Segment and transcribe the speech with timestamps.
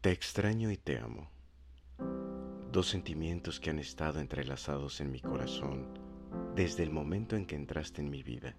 [0.00, 1.30] Te extraño y te amo.
[2.70, 5.98] Dos sentimientos que han estado entrelazados en mi corazón
[6.54, 8.56] desde el momento en que entraste en mi vida.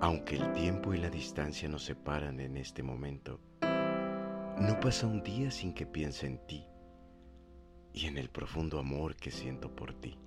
[0.00, 5.50] Aunque el tiempo y la distancia nos separan en este momento, no pasa un día
[5.50, 6.66] sin que piense en ti
[7.92, 10.18] y en el profundo amor que siento por ti.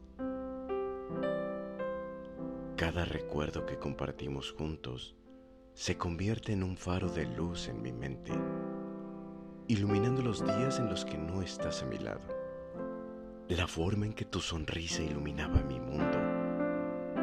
[2.77, 5.15] Cada recuerdo que compartimos juntos
[5.73, 8.31] se convierte en un faro de luz en mi mente,
[9.67, 12.21] iluminando los días en los que no estás a mi lado.
[13.49, 16.17] La forma en que tu sonrisa iluminaba mi mundo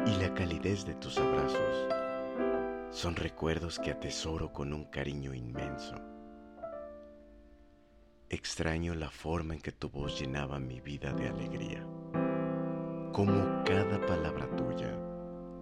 [0.05, 1.87] y la calidez de tus abrazos
[2.91, 5.95] son recuerdos que atesoro con un cariño inmenso.
[8.29, 11.85] Extraño la forma en que tu voz llenaba mi vida de alegría,
[13.11, 14.97] como cada palabra tuya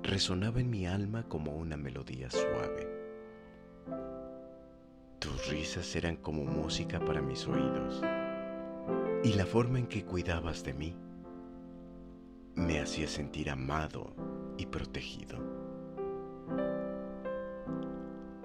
[0.04, 2.88] resonaba en mi alma como una melodía suave.
[5.40, 8.02] Tus risas eran como música para mis oídos
[9.24, 10.98] y la forma en que cuidabas de mí
[12.56, 14.14] me hacía sentir amado
[14.58, 15.38] y protegido.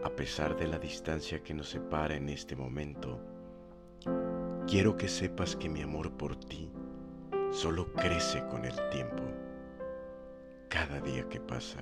[0.04, 3.18] A pesar de la distancia que nos separa en este momento,
[4.68, 6.70] quiero que sepas que mi amor por ti
[7.50, 9.24] solo crece con el tiempo
[10.68, 11.80] cada día que pasa,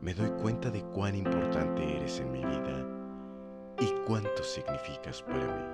[0.00, 2.92] me doy cuenta de cuán importante eres en mi vida
[3.80, 5.64] y cuánto significas para mí.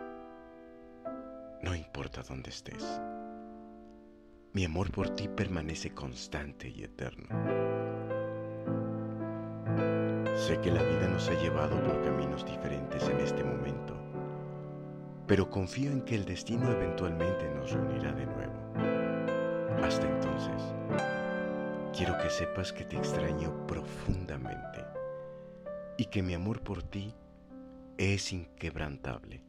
[1.63, 3.01] No importa dónde estés,
[4.53, 7.29] mi amor por ti permanece constante y eterno.
[10.37, 13.95] Sé que la vida nos ha llevado por caminos diferentes en este momento,
[15.27, 18.55] pero confío en que el destino eventualmente nos reunirá de nuevo.
[19.83, 20.63] Hasta entonces,
[21.99, 24.85] Quiero que sepas que te extraño profundamente
[25.97, 27.13] y que mi amor por ti
[27.99, 29.43] es inquebrantable.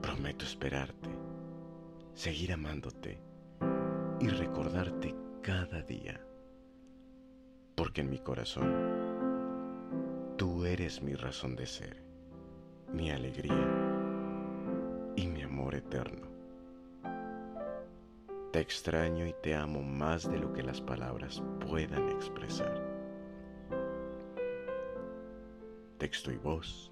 [0.00, 1.10] Prometo esperarte,
[2.14, 3.20] seguir amándote
[4.18, 6.18] y recordarte cada día,
[7.74, 8.74] porque en mi corazón
[10.38, 12.02] tú eres mi razón de ser,
[12.90, 13.68] mi alegría
[15.16, 16.28] y mi amor eterno.
[18.52, 22.99] Te extraño y te amo más de lo que las palabras puedan expresar.
[26.00, 26.89] Texto y voz,